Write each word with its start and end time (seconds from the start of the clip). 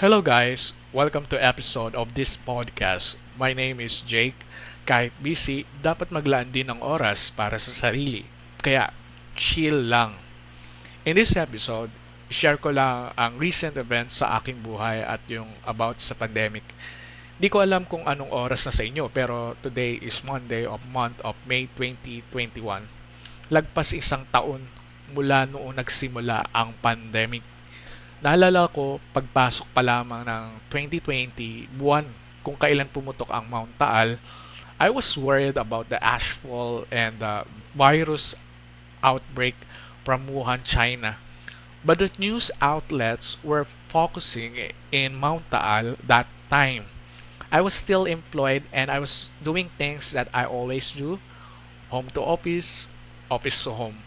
Hello 0.00 0.24
guys, 0.24 0.72
welcome 0.96 1.28
to 1.28 1.36
episode 1.36 1.92
of 1.92 2.16
this 2.16 2.32
podcast. 2.32 3.20
My 3.36 3.52
name 3.52 3.84
is 3.84 4.00
Jake. 4.00 4.48
Kahit 4.88 5.12
busy, 5.20 5.68
dapat 5.84 6.08
maglaan 6.08 6.56
din 6.56 6.72
ng 6.72 6.80
oras 6.80 7.28
para 7.28 7.60
sa 7.60 7.68
sarili. 7.68 8.24
Kaya, 8.64 8.96
chill 9.36 9.92
lang. 9.92 10.16
In 11.04 11.20
this 11.20 11.36
episode, 11.36 11.92
share 12.32 12.56
ko 12.56 12.72
lang 12.72 13.12
ang 13.12 13.36
recent 13.36 13.76
events 13.76 14.24
sa 14.24 14.40
aking 14.40 14.64
buhay 14.64 15.04
at 15.04 15.20
yung 15.28 15.52
about 15.68 16.00
sa 16.00 16.16
pandemic. 16.16 16.64
Di 17.36 17.52
ko 17.52 17.60
alam 17.60 17.84
kung 17.84 18.08
anong 18.08 18.32
oras 18.32 18.64
na 18.64 18.72
sa 18.72 18.80
inyo 18.80 19.04
pero 19.12 19.52
today 19.60 20.00
is 20.00 20.24
Monday 20.24 20.64
of 20.64 20.80
month 20.88 21.20
of 21.20 21.36
May 21.44 21.68
2021. 21.76 22.88
Lagpas 23.52 23.92
isang 23.92 24.24
taon 24.32 24.64
mula 25.12 25.44
noong 25.44 25.76
nagsimula 25.76 26.48
ang 26.56 26.72
pandemic 26.80 27.44
Naalala 28.20 28.68
ko, 28.68 29.00
pagpasok 29.16 29.64
pa 29.72 29.80
lamang 29.80 30.28
ng 30.28 30.60
2020, 30.68 31.72
buwan 31.72 32.04
kung 32.44 32.52
kailan 32.52 32.84
pumutok 32.92 33.32
ang 33.32 33.48
Mount 33.48 33.72
Taal, 33.80 34.20
I 34.76 34.92
was 34.92 35.16
worried 35.16 35.56
about 35.56 35.88
the 35.88 35.96
ashfall 36.04 36.84
and 36.92 37.16
the 37.16 37.48
virus 37.72 38.36
outbreak 39.00 39.56
from 40.04 40.28
Wuhan, 40.28 40.60
China. 40.60 41.16
But 41.80 42.04
the 42.04 42.12
news 42.20 42.52
outlets 42.60 43.40
were 43.40 43.64
focusing 43.88 44.72
in 44.92 45.16
Mount 45.16 45.48
Taal 45.48 45.96
that 46.04 46.28
time. 46.52 46.92
I 47.48 47.64
was 47.64 47.72
still 47.72 48.04
employed 48.04 48.68
and 48.68 48.92
I 48.92 49.00
was 49.00 49.32
doing 49.40 49.72
things 49.80 50.12
that 50.12 50.28
I 50.36 50.44
always 50.44 50.92
do, 50.92 51.24
home 51.88 52.12
to 52.12 52.20
office, 52.20 52.92
office 53.32 53.64
to 53.64 53.72
home. 53.72 54.04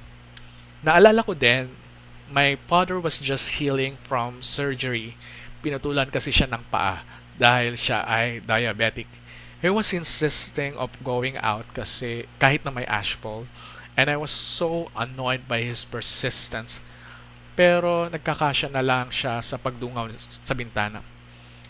Naalala 0.85 1.25
ko 1.25 1.33
din 1.33 1.73
my 2.31 2.55
father 2.67 2.99
was 2.99 3.19
just 3.19 3.59
healing 3.59 3.99
from 3.99 4.43
surgery. 4.43 5.15
Pinutulan 5.63 6.11
kasi 6.11 6.31
siya 6.31 6.47
ng 6.51 6.63
paa 6.71 7.03
dahil 7.35 7.75
siya 7.75 8.03
ay 8.07 8.43
diabetic. 8.43 9.09
He 9.63 9.71
was 9.71 9.95
insisting 9.95 10.75
of 10.75 10.91
going 11.03 11.39
out 11.39 11.67
kasi 11.71 12.27
kahit 12.39 12.67
na 12.67 12.71
may 12.71 12.83
ashfall 12.87 13.47
and 13.95 14.11
I 14.11 14.19
was 14.19 14.31
so 14.31 14.91
annoyed 14.95 15.47
by 15.47 15.63
his 15.63 15.87
persistence. 15.87 16.83
Pero 17.53 18.09
nagkakasya 18.09 18.73
na 18.73 18.83
lang 18.83 19.13
siya 19.13 19.39
sa 19.39 19.55
pagdungaw 19.55 20.09
sa 20.19 20.53
bintana. 20.57 21.05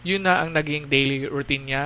Yun 0.01 0.25
na 0.25 0.41
ang 0.41 0.55
naging 0.55 0.87
daily 0.87 1.27
routine 1.27 1.69
niya. 1.69 1.85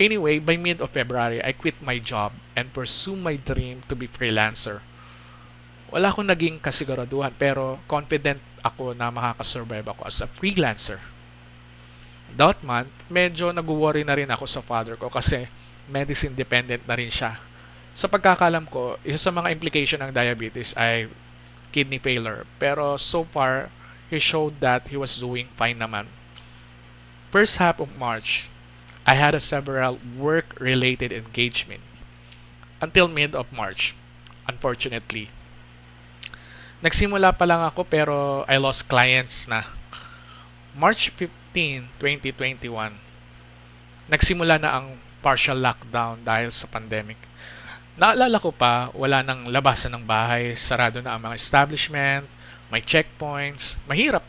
Anyway, 0.00 0.40
by 0.40 0.56
mid 0.58 0.80
of 0.80 0.90
February, 0.90 1.38
I 1.44 1.52
quit 1.52 1.78
my 1.78 2.00
job 2.00 2.34
and 2.56 2.74
pursue 2.74 3.14
my 3.14 3.36
dream 3.36 3.84
to 3.86 3.94
be 3.94 4.08
freelancer 4.08 4.82
wala 5.92 6.08
akong 6.08 6.24
naging 6.24 6.56
kasiguraduhan 6.56 7.36
pero 7.36 7.76
confident 7.84 8.40
ako 8.64 8.96
na 8.96 9.12
makakasurvive 9.12 9.92
ako 9.92 10.08
as 10.08 10.24
a 10.24 10.28
freelancer. 10.28 11.04
That 12.32 12.64
month, 12.64 12.88
medyo 13.12 13.52
nag-worry 13.52 14.00
na 14.08 14.16
rin 14.16 14.32
ako 14.32 14.48
sa 14.48 14.64
father 14.64 14.96
ko 14.96 15.12
kasi 15.12 15.52
medicine 15.84 16.32
dependent 16.32 16.88
na 16.88 16.96
rin 16.96 17.12
siya. 17.12 17.36
Sa 17.92 18.08
pagkakalam 18.08 18.64
ko, 18.72 18.96
isa 19.04 19.28
sa 19.28 19.36
mga 19.36 19.52
implication 19.52 20.00
ng 20.00 20.16
diabetes 20.16 20.72
ay 20.80 21.12
kidney 21.76 22.00
failure. 22.00 22.48
Pero 22.56 22.96
so 22.96 23.28
far, 23.28 23.68
he 24.08 24.16
showed 24.16 24.64
that 24.64 24.88
he 24.88 24.96
was 24.96 25.20
doing 25.20 25.52
fine 25.60 25.76
naman. 25.76 26.08
First 27.28 27.60
half 27.60 27.76
of 27.76 27.92
March, 28.00 28.48
I 29.04 29.20
had 29.20 29.36
a 29.36 29.44
several 29.44 30.00
work-related 30.16 31.12
engagement. 31.12 31.84
Until 32.80 33.12
mid 33.12 33.36
of 33.36 33.52
March, 33.52 33.92
unfortunately, 34.48 35.28
Nagsimula 36.82 37.30
pa 37.30 37.46
lang 37.46 37.62
ako 37.62 37.86
pero 37.86 38.42
I 38.50 38.58
lost 38.58 38.90
clients 38.90 39.46
na. 39.46 39.62
March 40.74 41.14
15, 41.14 41.86
2021, 42.02 42.98
nagsimula 44.10 44.58
na 44.58 44.70
ang 44.82 44.98
partial 45.22 45.62
lockdown 45.62 46.26
dahil 46.26 46.50
sa 46.50 46.66
pandemic. 46.66 47.20
Naalala 47.94 48.42
ko 48.42 48.50
pa, 48.50 48.90
wala 48.98 49.22
nang 49.22 49.46
labasan 49.46 49.94
ng 49.94 50.02
bahay, 50.02 50.58
sarado 50.58 50.98
na 50.98 51.14
ang 51.14 51.22
mga 51.22 51.38
establishment, 51.38 52.26
may 52.66 52.82
checkpoints, 52.82 53.78
mahirap. 53.86 54.26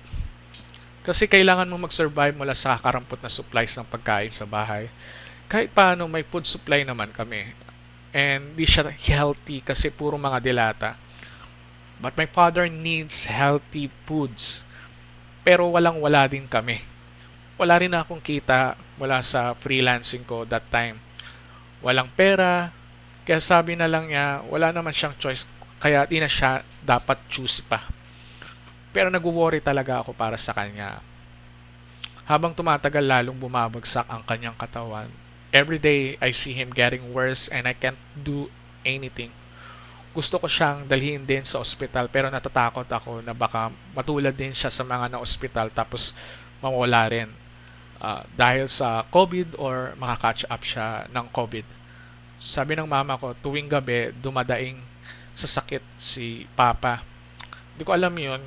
Kasi 1.01 1.25
kailangan 1.25 1.65
mo 1.65 1.81
mag-survive 1.81 2.37
mula 2.37 2.53
sa 2.53 2.77
kakarampot 2.77 3.17
na 3.17 3.33
supplies 3.33 3.73
ng 3.75 3.87
pagkain 3.89 4.29
sa 4.29 4.45
bahay. 4.45 4.93
Kahit 5.49 5.73
paano 5.73 6.05
may 6.05 6.21
food 6.21 6.45
supply 6.45 6.85
naman 6.85 7.09
kami. 7.09 7.49
And 8.13 8.53
di 8.53 8.69
siya 8.69 8.93
healthy 8.93 9.65
kasi 9.65 9.89
puro 9.89 10.21
mga 10.21 10.37
dilata. 10.37 11.01
But 12.03 12.19
my 12.19 12.27
father 12.27 12.67
needs 12.67 13.31
healthy 13.31 13.87
foods. 14.03 14.67
Pero 15.47 15.71
walang 15.71 16.03
wala 16.03 16.27
din 16.27 16.51
kami. 16.51 16.83
Wala 17.55 17.79
rin 17.79 17.95
akong 17.95 18.19
kita 18.19 18.75
mula 18.99 19.23
sa 19.23 19.55
freelancing 19.55 20.27
ko 20.27 20.43
that 20.43 20.67
time. 20.67 20.99
Walang 21.79 22.11
pera. 22.11 22.75
Kaya 23.23 23.39
sabi 23.39 23.79
na 23.79 23.87
lang 23.87 24.11
niya, 24.11 24.43
wala 24.51 24.75
naman 24.75 24.91
siyang 24.91 25.15
choice. 25.15 25.47
Kaya 25.79 26.03
di 26.03 26.19
na 26.19 26.27
siya 26.27 26.67
dapat 26.83 27.23
choose 27.31 27.63
pa. 27.63 27.87
Pero 28.91 29.07
nag-worry 29.07 29.63
talaga 29.63 30.03
ako 30.03 30.11
para 30.11 30.35
sa 30.35 30.51
kanya. 30.51 30.99
Habang 32.27 32.51
tumatagal 32.51 33.03
lalong 33.03 33.39
bumabagsak 33.39 34.11
ang 34.11 34.27
kanyang 34.27 34.59
katawan. 34.59 35.07
Every 35.55 35.79
day 35.79 36.19
I 36.19 36.35
see 36.35 36.51
him 36.51 36.75
getting 36.75 37.15
worse 37.15 37.47
and 37.47 37.63
I 37.63 37.71
can't 37.71 37.99
do 38.11 38.51
anything 38.83 39.31
gusto 40.13 40.37
ko 40.37 40.45
siyang 40.45 40.85
dalhin 40.85 41.25
din 41.25 41.41
sa 41.41 41.57
ospital 41.57 42.05
pero 42.07 42.29
natatakot 42.29 42.85
ako 42.85 43.25
na 43.25 43.33
baka 43.33 43.73
matulad 43.97 44.31
din 44.33 44.53
siya 44.53 44.69
sa 44.69 44.85
mga 44.85 45.17
na-ospital 45.17 45.73
tapos 45.73 46.13
mawala 46.61 47.09
rin 47.09 47.29
uh, 47.97 48.21
dahil 48.37 48.69
sa 48.69 49.01
COVID 49.09 49.57
or 49.57 49.97
makaka-catch 49.97 50.45
up 50.47 50.61
siya 50.61 51.09
ng 51.09 51.25
COVID. 51.33 51.65
Sabi 52.37 52.75
ng 52.75 52.85
mama 52.85 53.17
ko, 53.17 53.33
tuwing 53.39 53.71
gabi 53.71 54.13
dumadaing 54.19 54.77
sa 55.33 55.49
sakit 55.49 55.81
si 55.97 56.45
Papa. 56.53 57.01
Hindi 57.73 57.83
ko 57.87 57.91
alam 57.97 58.13
yun 58.13 58.41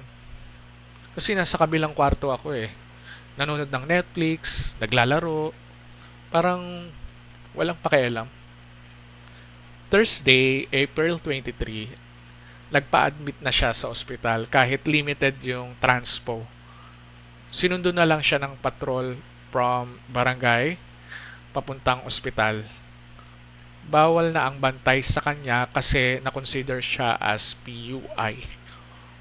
kasi 1.16 1.32
nasa 1.32 1.56
kabilang 1.56 1.96
kwarto 1.96 2.28
ako 2.28 2.52
eh. 2.52 2.70
Nanonood 3.40 3.72
ng 3.72 3.84
Netflix, 3.88 4.72
naglalaro, 4.78 5.50
parang 6.28 6.92
walang 7.56 7.80
pakialam. 7.80 8.28
Thursday, 9.86 10.66
April 10.74 11.22
23, 11.22 11.94
nagpa-admit 12.74 13.38
na 13.38 13.54
siya 13.54 13.70
sa 13.70 13.86
ospital 13.86 14.50
kahit 14.50 14.82
limited 14.82 15.38
yung 15.46 15.78
transpo. 15.78 16.42
Sinundo 17.54 17.94
na 17.94 18.02
lang 18.02 18.18
siya 18.18 18.42
ng 18.42 18.58
patrol 18.58 19.14
from 19.54 20.02
barangay 20.10 20.74
papuntang 21.54 22.02
ospital. 22.02 22.66
Bawal 23.86 24.34
na 24.34 24.50
ang 24.50 24.58
bantay 24.58 25.00
sa 25.06 25.22
kanya 25.22 25.70
kasi 25.70 26.18
na-consider 26.18 26.82
siya 26.82 27.14
as 27.22 27.54
PUI 27.62 28.42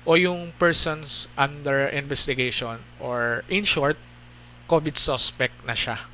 o 0.05 0.17
yung 0.17 0.53
persons 0.57 1.29
under 1.37 1.89
investigation 1.93 2.81
or 2.97 3.45
in 3.53 3.65
short, 3.65 4.01
COVID 4.65 4.97
suspect 4.97 5.61
na 5.61 5.77
siya. 5.77 6.09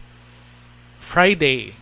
Friday, 0.99 1.79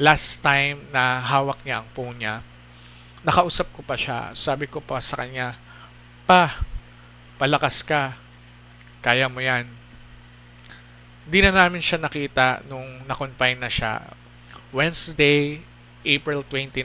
last 0.00 0.42
time 0.42 0.90
na 0.90 1.22
hawak 1.22 1.62
niya 1.62 1.82
ang 1.82 1.88
phone 1.94 2.16
niya, 2.18 2.42
nakausap 3.22 3.70
ko 3.72 3.80
pa 3.80 3.94
siya. 3.94 4.34
Sabi 4.34 4.66
ko 4.66 4.82
pa 4.82 4.98
sa 4.98 5.22
kanya, 5.22 5.56
Pa, 6.24 6.64
palakas 7.36 7.84
ka. 7.84 8.16
Kaya 9.04 9.28
mo 9.28 9.44
yan. 9.44 9.68
Di 11.28 11.44
na 11.44 11.52
namin 11.52 11.80
siya 11.80 12.00
nakita 12.00 12.64
nung 12.64 13.04
na-confine 13.04 13.60
na 13.60 13.68
siya. 13.68 14.16
Wednesday, 14.72 15.60
April 16.04 16.40
29, 16.48 16.84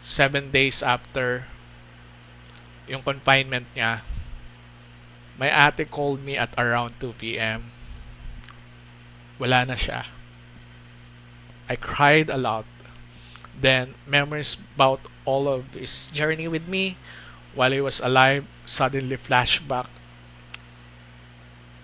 7 0.00 0.48
days 0.48 0.80
after 0.80 1.44
yung 2.88 3.04
confinement 3.04 3.68
niya, 3.76 4.00
my 5.36 5.52
ate 5.52 5.84
called 5.84 6.24
me 6.24 6.40
at 6.40 6.50
around 6.56 6.96
2 6.96 7.12
p.m. 7.20 7.68
Wala 9.36 9.68
na 9.68 9.76
siya. 9.76 10.08
I 11.68 11.76
cried 11.76 12.32
a 12.32 12.40
lot. 12.40 12.64
Then, 13.52 13.94
memories 14.08 14.56
about 14.74 15.04
all 15.28 15.46
of 15.46 15.76
his 15.76 16.08
journey 16.08 16.48
with 16.48 16.66
me 16.66 16.96
while 17.52 17.72
he 17.72 17.84
was 17.84 18.00
alive 18.00 18.48
suddenly 18.64 19.20
flashback. 19.20 19.92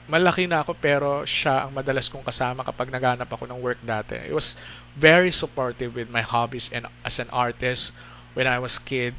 Malaki 0.08 0.44
na 0.48 0.60
ako 0.60 0.76
pero 0.76 1.24
siya 1.24 1.64
ang 1.64 1.72
madalas 1.72 2.12
kong 2.12 2.24
kasama 2.24 2.60
kapag 2.60 2.92
naghanap 2.92 3.28
ako 3.28 3.48
ng 3.48 3.60
work 3.60 3.80
dati. 3.80 4.20
He 4.28 4.32
was 4.36 4.56
very 4.96 5.32
supportive 5.32 5.96
with 5.96 6.12
my 6.12 6.20
hobbies 6.20 6.68
and 6.72 6.86
as 7.02 7.16
an 7.16 7.32
artist 7.32 7.90
when 8.36 8.44
I 8.44 8.60
was 8.60 8.76
kid. 8.76 9.16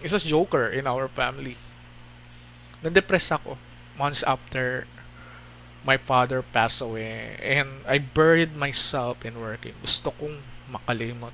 He's 0.00 0.16
a 0.16 0.22
joker 0.22 0.68
in 0.68 0.88
our 0.88 1.12
family. 1.12 1.60
Nandepress 2.80 3.28
ako 3.30 3.60
months 4.00 4.24
after 4.24 4.88
my 5.84 5.96
father 5.96 6.42
passed 6.42 6.80
away 6.80 7.38
and 7.42 7.82
I 7.86 7.98
buried 7.98 8.56
myself 8.56 9.24
in 9.24 9.40
working. 9.40 9.74
Gusto 9.80 10.10
kong 10.16 10.42
makalimot. 10.70 11.32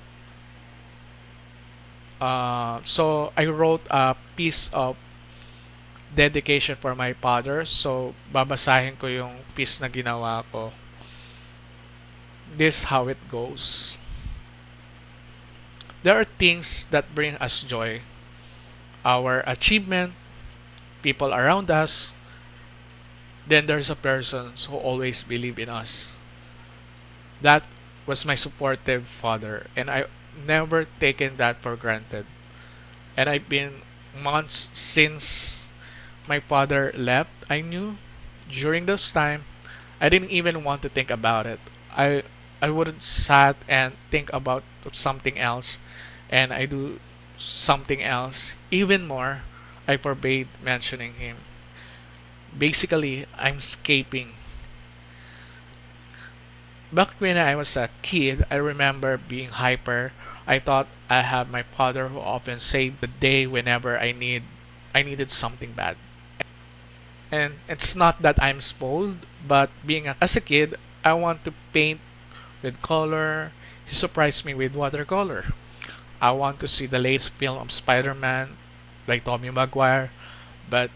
Uh, 2.20 2.80
so 2.84 3.32
I 3.36 3.46
wrote 3.46 3.82
a 3.90 4.16
piece 4.36 4.72
of 4.72 4.96
dedication 6.14 6.76
for 6.76 6.94
my 6.94 7.12
father. 7.12 7.64
So, 7.66 8.14
babasahin 8.32 8.98
ko 8.98 9.10
yung 9.10 9.42
piece 9.54 9.82
na 9.82 9.90
ginawa 9.90 10.46
ko. 10.48 10.72
This 12.54 12.88
how 12.88 13.10
it 13.10 13.18
goes. 13.28 13.98
There 16.06 16.14
are 16.14 16.28
things 16.38 16.86
that 16.94 17.14
bring 17.14 17.34
us 17.42 17.66
joy. 17.66 18.00
Our 19.04 19.42
achievement, 19.46 20.14
people 21.02 21.34
around 21.34 21.70
us. 21.70 22.14
Then 23.46 23.66
there's 23.66 23.90
a 23.90 23.96
person 23.96 24.52
who 24.68 24.76
always 24.76 25.22
believe 25.22 25.58
in 25.58 25.68
us. 25.70 26.16
That 27.40 27.62
was 28.06 28.24
my 28.24 28.34
supportive 28.34 29.06
father 29.06 29.68
and 29.76 29.88
I 29.90 30.06
never 30.34 30.86
taken 30.98 31.36
that 31.36 31.62
for 31.62 31.76
granted. 31.76 32.26
And 33.16 33.30
I've 33.30 33.48
been 33.48 33.82
months 34.16 34.70
since 34.72 35.68
my 36.28 36.40
father 36.40 36.92
left. 36.96 37.30
I 37.50 37.60
knew 37.62 37.98
during 38.50 38.86
those 38.86 39.12
time 39.12 39.44
I 40.00 40.08
didn't 40.08 40.30
even 40.30 40.64
want 40.64 40.82
to 40.82 40.88
think 40.90 41.10
about 41.10 41.46
it. 41.46 41.60
I 41.92 42.24
I 42.62 42.70
wouldn't 42.70 43.02
sat 43.04 43.56
and 43.68 43.94
think 44.10 44.32
about 44.32 44.64
something 44.92 45.38
else 45.38 45.78
and 46.30 46.52
I 46.52 46.66
do 46.66 47.00
something 47.38 48.02
else. 48.02 48.56
Even 48.70 49.06
more, 49.06 49.42
I 49.88 49.96
forbade 49.98 50.48
mentioning 50.62 51.14
him. 51.14 51.38
Basically, 52.56 53.26
I'm 53.36 53.58
escaping. 53.58 54.34
Back 56.92 57.14
when 57.18 57.36
I 57.36 57.56
was 57.56 57.76
a 57.76 57.90
kid, 58.02 58.46
I 58.50 58.56
remember 58.56 59.16
being 59.18 59.50
hyper 59.50 60.12
I 60.46 60.58
thought 60.58 60.88
I 61.08 61.22
had 61.22 61.50
my 61.50 61.62
father 61.62 62.08
who 62.08 62.20
often 62.20 62.60
saved 62.60 63.00
the 63.00 63.08
day 63.08 63.46
whenever 63.46 63.98
I 63.98 64.12
need 64.12 64.44
I 64.94 65.02
needed 65.02 65.32
something 65.32 65.72
bad. 65.72 65.96
And 67.32 67.56
it's 67.66 67.96
not 67.96 68.22
that 68.22 68.40
I'm 68.40 68.60
spoiled, 68.60 69.26
but 69.42 69.70
being 69.84 70.06
a, 70.06 70.16
as 70.20 70.36
a 70.36 70.40
kid, 70.40 70.76
I 71.02 71.14
want 71.14 71.44
to 71.44 71.54
paint 71.72 72.00
with 72.62 72.80
color. 72.80 73.50
He 73.86 73.94
surprised 73.94 74.44
me 74.44 74.54
with 74.54 74.76
watercolor. 74.76 75.50
I 76.20 76.30
want 76.30 76.60
to 76.60 76.68
see 76.68 76.86
the 76.86 77.00
latest 77.00 77.34
film 77.34 77.58
of 77.58 77.72
Spider-Man 77.72 78.56
like 79.08 79.24
Tommy 79.24 79.50
Maguire, 79.50 80.12
but 80.70 80.90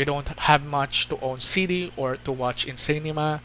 we 0.00 0.08
don't 0.08 0.32
have 0.48 0.64
much 0.64 1.12
to 1.12 1.20
own 1.20 1.44
CD 1.44 1.92
or 1.94 2.16
to 2.16 2.32
watch 2.32 2.64
in 2.64 2.80
cinema. 2.80 3.44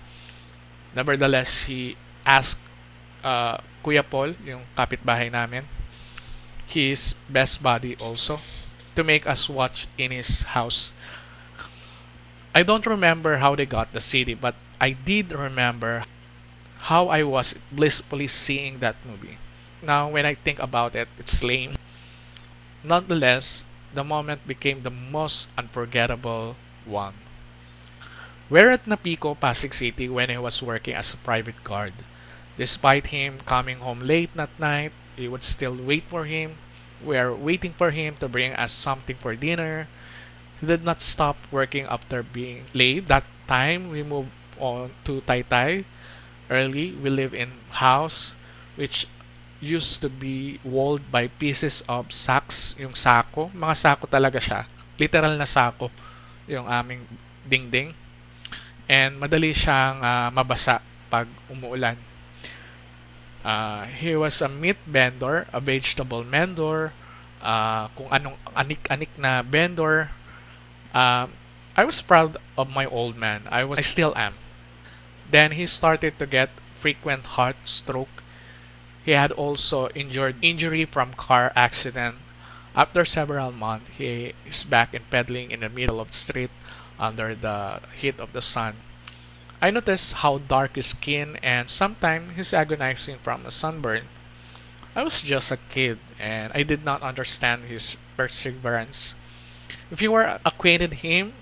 Nevertheless, 0.96 1.68
he 1.68 2.00
asked 2.26 2.64
uh, 3.28 3.60
Kuya 3.84 4.08
Paul, 4.08 4.40
yung 4.40 4.64
kapitbahay 4.72 5.28
namin, 5.28 5.68
his 6.64 7.12
best 7.28 7.60
buddy 7.60 8.00
also, 8.00 8.40
to 8.96 9.04
make 9.04 9.28
us 9.28 9.52
watch 9.52 9.92
in 10.00 10.16
his 10.16 10.56
house. 10.56 10.96
I 12.56 12.64
don't 12.64 12.88
remember 12.88 13.44
how 13.44 13.60
they 13.60 13.68
got 13.68 13.92
the 13.92 14.00
CD, 14.00 14.32
but 14.32 14.56
I 14.80 14.96
did 14.96 15.36
remember 15.36 16.08
how 16.88 17.12
I 17.12 17.28
was 17.28 17.60
blissfully 17.68 18.32
seeing 18.32 18.80
that 18.80 18.96
movie. 19.04 19.44
Now, 19.84 20.08
when 20.08 20.24
I 20.26 20.40
think 20.40 20.64
about 20.64 20.96
it, 20.96 21.12
it's 21.20 21.44
lame. 21.44 21.76
Nonetheless, 22.80 23.68
the 23.94 24.04
moment 24.04 24.48
became 24.48 24.82
the 24.84 24.90
most 24.90 25.50
unforgettable 25.58 26.56
one. 26.86 27.14
We're 28.50 28.70
at 28.70 28.86
Napico, 28.86 29.40
Pasig 29.40 29.74
City 29.74 30.08
when 30.08 30.30
I 30.30 30.38
was 30.38 30.62
working 30.62 30.94
as 30.94 31.14
a 31.14 31.18
private 31.18 31.64
guard. 31.64 31.94
Despite 32.58 33.08
him 33.08 33.40
coming 33.46 33.80
home 33.80 34.00
late 34.00 34.30
that 34.36 34.54
night, 34.60 34.94
we 35.18 35.28
would 35.28 35.44
still 35.44 35.76
wait 35.76 36.04
for 36.10 36.26
him. 36.26 36.58
We 37.04 37.18
are 37.18 37.34
waiting 37.34 37.74
for 37.74 37.92
him 37.92 38.16
to 38.18 38.28
bring 38.28 38.54
us 38.54 38.72
something 38.72 39.18
for 39.18 39.36
dinner. 39.36 39.88
He 40.62 40.68
did 40.68 40.84
not 40.84 41.02
stop 41.02 41.38
working 41.52 41.86
after 41.86 42.24
being 42.24 42.66
late. 42.74 43.08
That 43.08 43.26
time, 43.48 43.90
we 43.90 44.04
moved 44.04 44.32
on 44.60 44.92
to 45.06 45.22
Taytay. 45.22 45.86
Early, 46.50 46.92
we 46.94 47.10
live 47.10 47.34
in 47.34 47.52
house 47.72 48.36
which 48.76 49.08
used 49.64 50.04
to 50.04 50.10
be 50.12 50.60
walled 50.64 51.12
by 51.12 51.28
pieces 51.28 51.82
of 51.88 52.12
sacks, 52.12 52.76
yung 52.78 52.94
sako. 52.94 53.50
Mga 53.56 53.76
sako 53.76 54.06
talaga 54.08 54.40
siya. 54.40 54.68
Literal 55.00 55.36
na 55.36 55.48
sako 55.48 55.90
yung 56.46 56.68
aming 56.68 57.08
dingding. 57.46 57.94
And 58.86 59.18
madali 59.18 59.56
siyang 59.56 60.04
uh, 60.04 60.30
mabasa 60.30 60.82
pag 61.10 61.30
umuulan. 61.50 61.98
Uh, 63.46 63.86
he 63.94 64.18
was 64.18 64.42
a 64.42 64.50
meat 64.50 64.78
vendor, 64.90 65.46
a 65.54 65.62
vegetable 65.62 66.26
vendor, 66.26 66.94
uh, 67.46 67.88
kung 67.94 68.10
anong 68.10 68.38
anik-anik 68.58 69.14
na 69.22 69.46
vendor. 69.46 70.10
Uh, 70.90 71.30
I 71.78 71.84
was 71.86 72.02
proud 72.02 72.42
of 72.58 72.74
my 72.74 72.90
old 72.90 73.14
man. 73.14 73.46
I 73.52 73.64
was 73.64 73.78
I 73.78 73.86
still 73.86 74.18
am. 74.18 74.34
Then 75.30 75.54
he 75.54 75.66
started 75.70 76.18
to 76.18 76.26
get 76.26 76.50
frequent 76.74 77.38
heart 77.38 77.58
stroke. 77.66 78.25
He 79.06 79.12
had 79.12 79.32
also 79.32 79.90
injured 79.90 80.36
injury 80.42 80.84
from 80.84 81.14
car 81.14 81.54
accident. 81.56 82.16
After 82.76 83.06
several 83.06 83.52
months, 83.52 83.92
he 83.96 84.34
is 84.50 84.64
back 84.64 84.96
in 84.96 85.04
pedaling 85.12 85.52
in 85.52 85.60
the 85.60 85.70
middle 85.70 86.02
of 86.02 86.10
the 86.10 86.18
street 86.18 86.50
under 86.98 87.36
the 87.36 87.82
heat 87.96 88.20
of 88.20 88.34
the 88.34 88.42
sun. 88.42 88.78
I 89.62 89.70
noticed 89.70 90.26
how 90.26 90.40
dark 90.40 90.76
his 90.76 90.88
skin 90.88 91.38
and 91.44 91.70
sometimes 91.70 92.36
he's 92.36 92.54
agonizing 92.54 93.20
from 93.20 93.46
a 93.46 93.52
sunburn. 93.52 94.10
I 94.96 95.04
was 95.04 95.22
just 95.22 95.52
a 95.52 95.58
kid 95.70 96.00
and 96.20 96.52
I 96.56 96.64
did 96.64 96.84
not 96.84 97.04
understand 97.04 97.66
his 97.66 97.98
perseverance. 98.18 99.14
If 99.92 100.02
you 100.02 100.12
were 100.12 100.40
acquainted 100.44 101.06
him, 101.06 101.34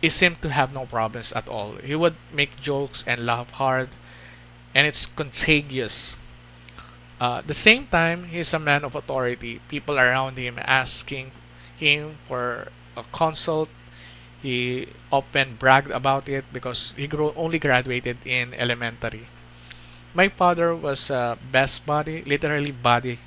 he 0.00 0.08
seemed 0.08 0.40
to 0.42 0.50
have 0.50 0.72
no 0.72 0.86
problems 0.86 1.32
at 1.32 1.48
all. 1.48 1.74
He 1.82 1.94
would 1.94 2.16
make 2.32 2.60
jokes 2.60 3.04
and 3.06 3.26
laugh 3.26 3.50
hard, 3.52 3.88
and 4.74 4.86
it's 4.86 5.06
contagious. 5.06 6.16
Uh, 7.22 7.38
at 7.38 7.46
the 7.46 7.54
same 7.54 7.86
time, 7.86 8.34
he's 8.34 8.50
a 8.50 8.58
man 8.58 8.82
of 8.82 8.98
authority. 8.98 9.62
People 9.70 9.94
around 9.94 10.34
him 10.34 10.58
asking 10.58 11.30
him 11.78 12.18
for 12.26 12.74
a 12.98 13.04
consult 13.14 13.70
he 14.42 14.88
often 15.12 15.54
bragged 15.54 15.92
about 15.92 16.28
it 16.28 16.44
because 16.52 16.92
he 16.96 17.08
only 17.14 17.60
graduated 17.60 18.18
in 18.26 18.52
elementary. 18.54 19.28
My 20.12 20.28
father 20.28 20.74
was 20.74 21.10
a 21.10 21.38
best 21.52 21.86
buddy, 21.86 22.24
literally 22.26 22.72
buddy. 22.72 23.20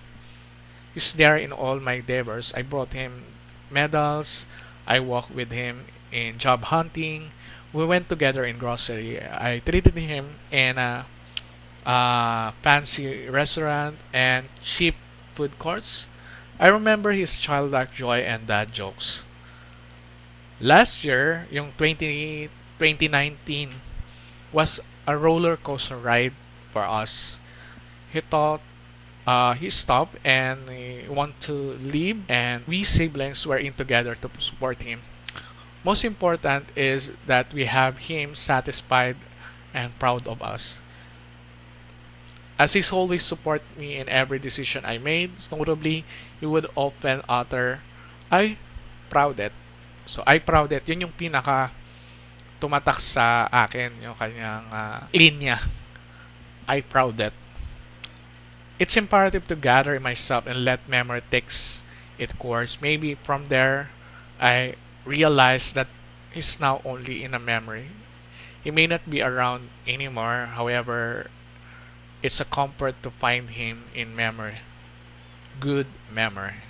He's 0.94 1.14
there 1.14 1.38
in 1.38 1.54
all 1.54 1.80
my 1.80 2.04
endeavors. 2.04 2.54
I 2.54 2.62
brought 2.64 2.92
him 2.92 3.24
medals. 3.72 4.46
I 4.86 5.00
walked 5.00 5.32
with 5.32 5.52
him 5.52 5.86
in 6.12 6.38
job 6.38 6.66
hunting. 6.66 7.32
We 7.72 7.86
went 7.86 8.10
together 8.10 8.44
in 8.44 8.60
grocery. 8.60 9.20
I 9.24 9.60
treated 9.66 9.96
him 9.96 10.36
in 10.52 10.78
a, 10.78 11.06
a 11.86 12.54
fancy 12.62 13.28
restaurant 13.30 13.98
and 14.14 14.50
cheap 14.64 14.96
food 15.34 15.60
courts. 15.60 16.08
I 16.60 16.68
remember 16.68 17.12
his 17.12 17.38
childlike 17.38 17.94
joy 17.94 18.20
and 18.20 18.48
dad 18.48 18.72
jokes. 18.72 19.24
Last 20.62 21.04
year, 21.04 21.48
yung 21.52 21.74
20, 21.78 22.50
2019 22.80 23.82
was 24.52 24.80
a 25.06 25.18
roller 25.18 25.58
coaster 25.58 25.98
ride 25.98 26.34
for 26.72 26.84
us. 26.84 27.40
He 28.12 28.22
thought 28.22 28.62
uh, 29.28 29.54
he 29.54 29.70
stopped 29.70 30.18
and 30.24 30.70
he 30.70 31.08
wanted 31.10 31.42
to 31.42 31.54
leave 31.82 32.24
and 32.30 32.66
we 32.68 32.84
siblings 32.84 33.46
were 33.46 33.58
in 33.58 33.74
together 33.74 34.16
to 34.16 34.30
support 34.40 34.82
him. 34.82 35.02
Most 35.84 36.04
important 36.04 36.66
is 36.76 37.12
that 37.28 37.54
we 37.54 37.66
have 37.66 38.10
him 38.10 38.34
satisfied 38.34 39.18
and 39.74 39.98
proud 40.00 40.28
of 40.28 40.42
us. 40.42 40.78
As 42.58 42.74
he's 42.74 42.92
always 42.92 43.24
support 43.24 43.62
me 43.78 43.98
in 43.98 44.08
every 44.08 44.40
decision 44.40 44.86
I 44.86 44.98
made, 44.98 45.32
notably, 45.52 46.06
he 46.40 46.46
would 46.46 46.68
often 46.76 47.22
utter, 47.28 47.82
I 48.32 48.58
proud 49.10 49.40
it 49.40 49.52
So, 50.06 50.22
I 50.26 50.38
proud 50.38 50.70
it. 50.72 50.86
Yun 50.86 51.10
yung 51.10 51.16
pinaka 51.18 51.74
tumatak 52.62 53.02
sa 53.02 53.50
akin, 53.50 54.06
yung 54.06 54.14
kanyang 54.14 54.70
uh, 54.70 55.10
linya. 55.10 55.58
I 56.70 56.86
proud 56.86 57.18
it. 57.18 57.34
It's 58.78 58.94
imperative 58.94 59.50
to 59.50 59.58
gather 59.58 59.98
myself 60.00 60.46
and 60.46 60.62
let 60.62 60.86
memory 60.86 61.26
takes 61.34 61.82
its 62.22 62.34
course. 62.38 62.78
Maybe 62.82 63.18
from 63.18 63.50
there, 63.50 63.90
I 64.38 64.78
realize 65.06 65.74
that 65.74 65.90
he's 66.30 66.62
now 66.62 66.86
only 66.86 67.26
in 67.26 67.34
a 67.34 67.42
memory. 67.42 67.90
He 68.62 68.70
may 68.70 68.86
not 68.86 69.10
be 69.10 69.26
around 69.26 69.70
anymore. 69.90 70.54
However, 70.54 71.34
it's 72.26 72.42
a 72.42 72.50
comfort 72.50 72.98
to 73.06 73.14
find 73.14 73.54
him 73.54 73.86
in 73.94 74.18
memory. 74.18 74.66
Good 75.62 75.86
memory. 76.10 76.66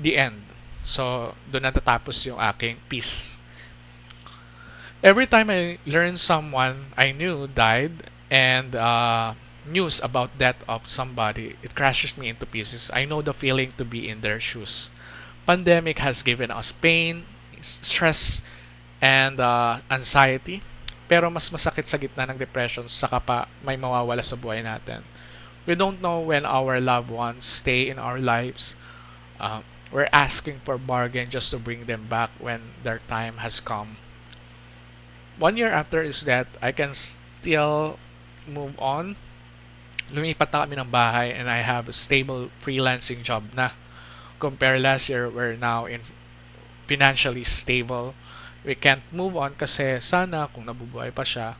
The 0.00 0.16
end. 0.16 0.48
So, 0.80 1.36
doon 1.52 1.68
natatapos 1.68 2.24
yung 2.24 2.40
aking 2.40 2.80
piece. 2.88 3.36
Every 5.04 5.28
time 5.28 5.52
I 5.52 5.76
learn 5.84 6.16
someone 6.16 6.96
I 6.96 7.12
knew 7.12 7.44
died 7.44 8.08
and 8.32 8.72
uh, 8.72 9.36
news 9.68 10.00
about 10.00 10.40
death 10.40 10.64
of 10.64 10.88
somebody, 10.88 11.60
it 11.60 11.76
crashes 11.76 12.16
me 12.16 12.32
into 12.32 12.48
pieces. 12.48 12.88
I 12.96 13.04
know 13.04 13.20
the 13.20 13.36
feeling 13.36 13.76
to 13.76 13.84
be 13.84 14.08
in 14.08 14.24
their 14.24 14.40
shoes. 14.40 14.88
pandemic 15.50 15.98
has 15.98 16.22
given 16.22 16.50
us 16.50 16.70
pain, 16.70 17.26
stress, 17.60 18.42
and 19.02 19.40
uh, 19.40 19.80
anxiety. 19.90 20.62
Pero 21.10 21.26
mas 21.26 21.50
masakit 21.50 21.90
sa 21.90 21.98
gitna 21.98 22.22
ng 22.30 22.38
depression 22.38 22.86
saka 22.86 23.18
pa 23.18 23.50
may 23.66 23.74
mawawala 23.74 24.22
sa 24.22 24.38
buhay 24.38 24.62
natin. 24.62 25.02
We 25.66 25.74
don't 25.74 25.98
know 25.98 26.22
when 26.22 26.46
our 26.46 26.78
loved 26.78 27.10
ones 27.10 27.42
stay 27.42 27.90
in 27.90 27.98
our 27.98 28.22
lives. 28.22 28.78
Uh, 29.42 29.66
we're 29.90 30.08
asking 30.14 30.62
for 30.62 30.78
bargain 30.78 31.26
just 31.26 31.50
to 31.50 31.58
bring 31.58 31.90
them 31.90 32.06
back 32.06 32.30
when 32.38 32.78
their 32.86 33.02
time 33.10 33.42
has 33.42 33.58
come. 33.58 33.98
One 35.34 35.58
year 35.58 35.74
after 35.74 35.98
is 35.98 36.22
that 36.30 36.46
I 36.62 36.70
can 36.70 36.94
still 36.94 37.98
move 38.46 38.78
on. 38.78 39.18
Lumipat 40.14 40.54
na 40.54 40.62
kami 40.62 40.78
ng 40.78 40.94
bahay 40.94 41.34
and 41.34 41.50
I 41.50 41.66
have 41.66 41.90
a 41.90 41.96
stable 41.96 42.54
freelancing 42.62 43.26
job 43.26 43.50
na. 43.50 43.74
Compare 44.38 44.78
last 44.78 45.10
year, 45.10 45.28
we're 45.28 45.58
now 45.58 45.90
in 45.90 46.06
financially 46.86 47.44
stable 47.44 48.14
we 48.64 48.76
can't 48.76 49.04
move 49.12 49.36
on 49.36 49.56
kasi 49.56 49.96
sana 50.00 50.48
kung 50.52 50.68
nabubuhay 50.68 51.08
pa 51.12 51.24
siya, 51.24 51.56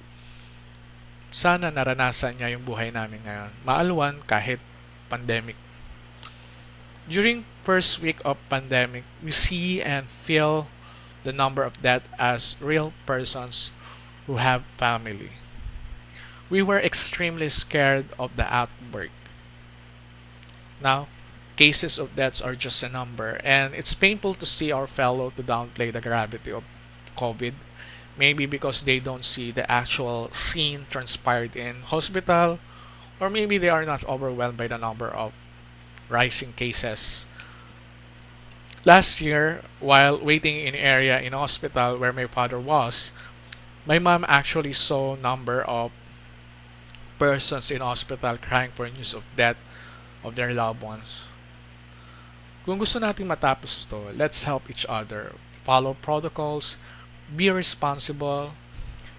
sana 1.31 1.71
naranasan 1.71 2.37
niya 2.37 2.53
yung 2.59 2.67
buhay 2.67 2.93
namin 2.93 3.23
ngayon. 3.25 3.53
Maalwan 3.65 4.21
kahit 4.27 4.61
pandemic. 5.09 5.57
During 7.11 7.49
first 7.65 7.99
week 7.99 8.23
of 8.23 8.39
pandemic, 8.47 9.03
we 9.23 9.31
see 9.35 9.83
and 9.83 10.07
feel 10.07 10.69
the 11.25 11.33
number 11.33 11.63
of 11.63 11.83
death 11.83 12.07
as 12.19 12.55
real 12.61 12.93
persons 13.07 13.73
who 14.27 14.37
have 14.37 14.63
family. 14.79 15.35
We 16.51 16.63
were 16.63 16.79
extremely 16.79 17.49
scared 17.49 18.11
of 18.19 18.35
the 18.35 18.47
outbreak. 18.47 19.15
Now, 20.83 21.09
cases 21.57 21.99
of 21.99 22.17
deaths 22.17 22.41
are 22.41 22.55
just 22.55 22.83
a 22.83 22.89
number, 22.89 23.41
and 23.45 23.75
it's 23.75 23.95
painful 23.95 24.35
to 24.35 24.47
see 24.47 24.73
our 24.73 24.87
fellow 24.87 25.31
to 25.37 25.43
downplay 25.43 25.93
the 25.93 26.01
gravity 26.01 26.51
of 26.51 26.65
COVID. 27.21 27.53
Maybe 28.17 28.45
because 28.49 28.83
they 28.83 28.99
don't 28.99 29.25
see 29.25 29.53
the 29.53 29.71
actual 29.71 30.33
scene 30.33 30.89
transpired 30.89 31.55
in 31.57 31.85
hospital, 31.85 32.59
or 33.21 33.29
maybe 33.29 33.57
they 33.57 33.69
are 33.69 33.85
not 33.85 34.05
overwhelmed 34.09 34.57
by 34.57 34.69
the 34.69 34.77
number 34.77 35.09
of 35.09 35.33
rising 36.09 36.53
cases. 36.53 37.25
Last 38.85 39.21
year, 39.21 39.61
while 39.79 40.17
waiting 40.17 40.57
in 40.57 40.75
area 40.75 41.21
in 41.21 41.33
hospital 41.33 41.97
where 42.01 42.13
my 42.13 42.27
father 42.27 42.59
was, 42.59 43.13
my 43.85 43.99
mom 43.99 44.25
actually 44.29 44.73
saw 44.73 45.17
number 45.17 45.63
of 45.63 45.93
persons 47.19 47.71
in 47.71 47.81
hospital 47.81 48.37
crying 48.41 48.73
for 48.73 48.89
news 48.89 49.13
of 49.13 49.25
death 49.37 49.57
of 50.25 50.35
their 50.35 50.53
loved 50.53 50.81
ones. 50.81 51.23
Kung 52.65 52.81
gusto 52.81 53.01
nating 53.01 53.29
matapos 53.29 53.89
to, 53.89 54.13
let's 54.17 54.45
help 54.45 54.69
each 54.69 54.85
other. 54.89 55.37
Follow 55.65 55.93
protocols, 56.01 56.77
be 57.37 57.51
responsible. 57.51 58.53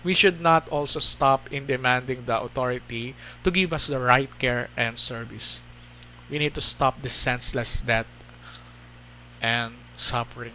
We 0.03 0.13
should 0.13 0.41
not 0.41 0.67
also 0.69 0.99
stop 0.99 1.51
in 1.51 1.67
demanding 1.67 2.25
the 2.25 2.41
authority 2.41 3.15
to 3.43 3.51
give 3.51 3.73
us 3.73 3.87
the 3.87 3.99
right 3.99 4.29
care 4.39 4.69
and 4.75 4.97
service. 4.97 5.61
We 6.29 6.39
need 6.39 6.55
to 6.55 6.61
stop 6.61 7.01
this 7.01 7.13
senseless 7.13 7.81
death 7.81 8.07
and 9.41 9.75
suffering. 9.95 10.53